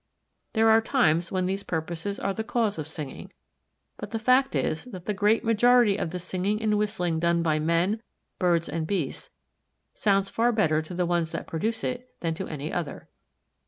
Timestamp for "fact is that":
4.17-5.05